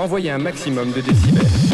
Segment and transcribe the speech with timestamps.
[0.00, 1.69] envoyez un maximum de décibels.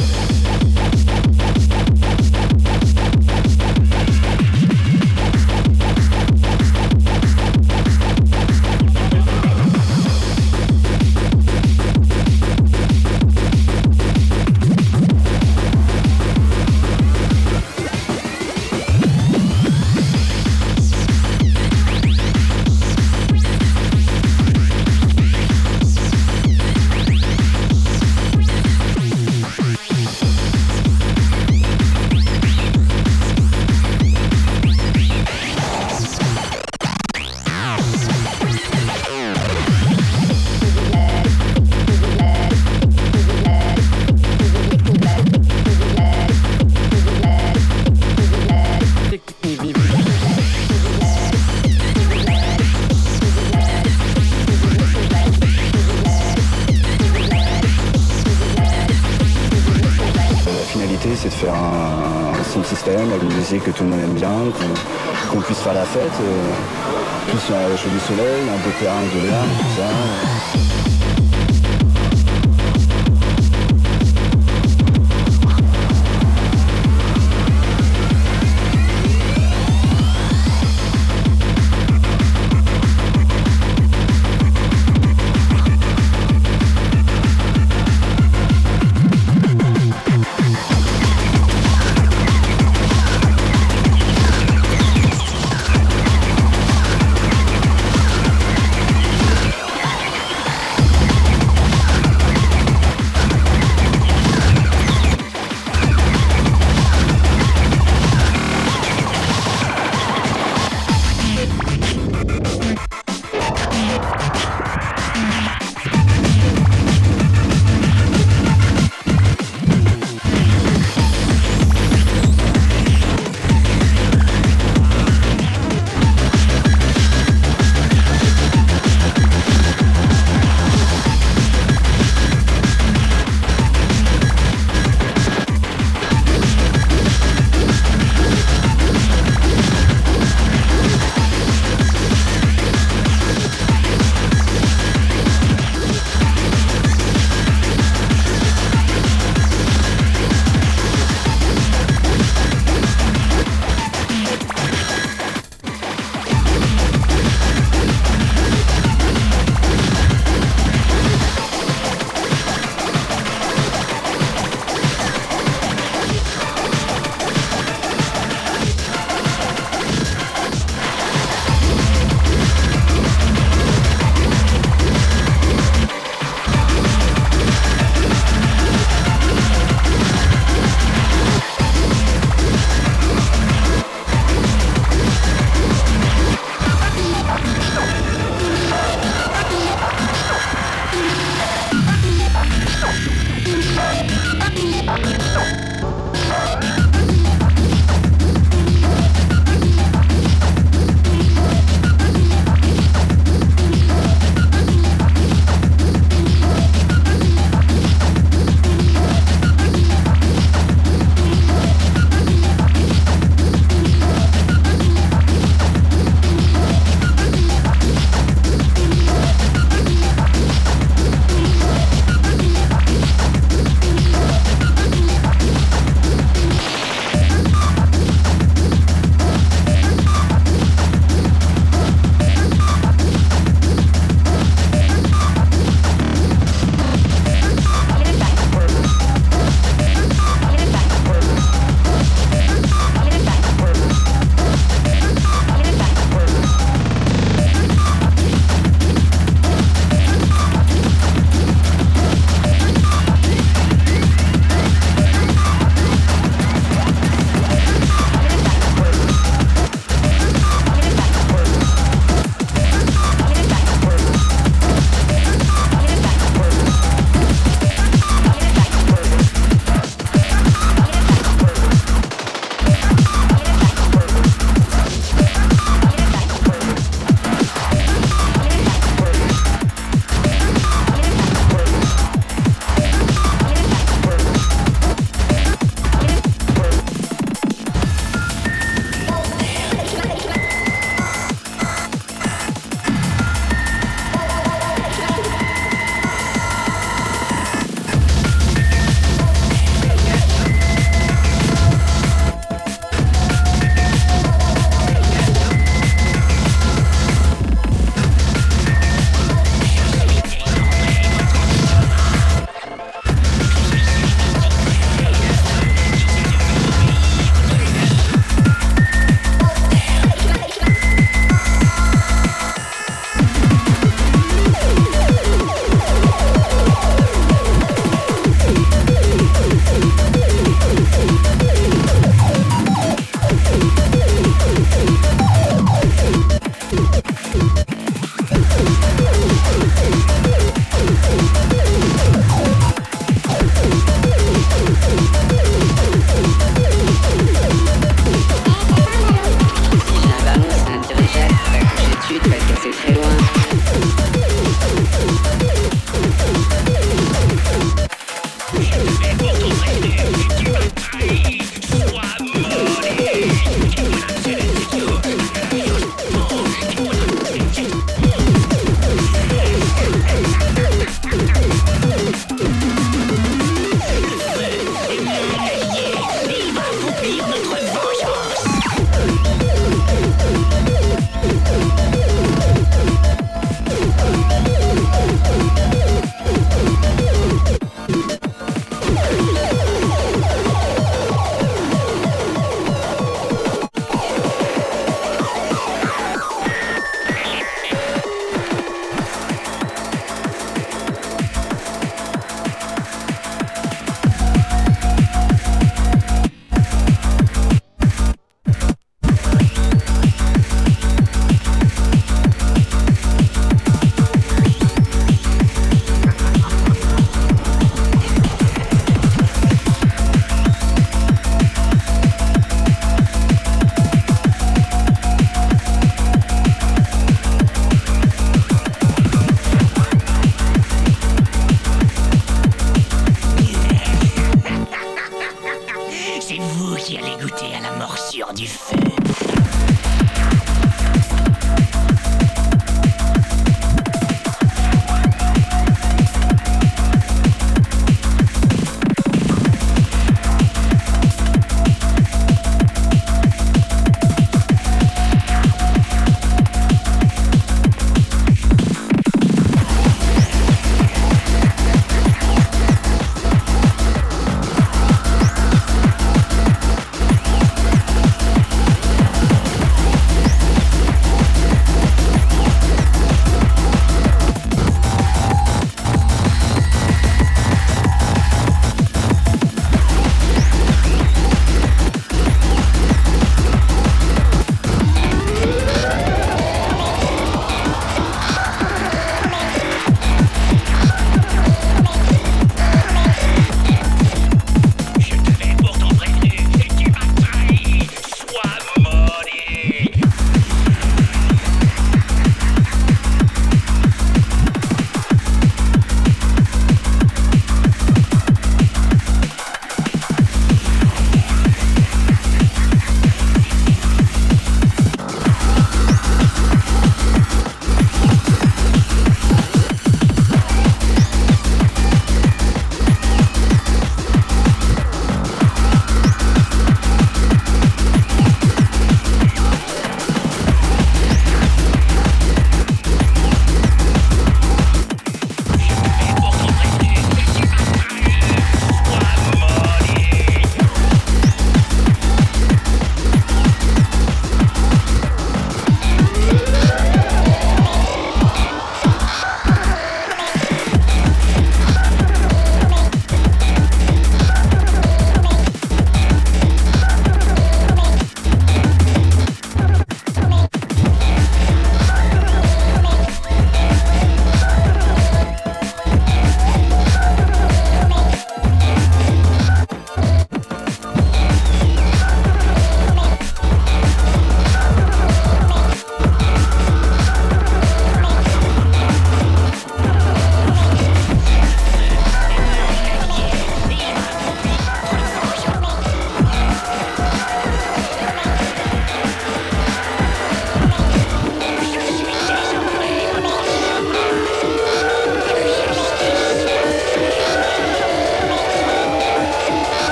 [65.94, 66.12] Euh, la fête,
[67.26, 70.35] puis il y a du soleil, un beau terrain de l'herbe, tout ça.